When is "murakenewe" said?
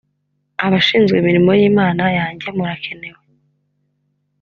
2.57-3.21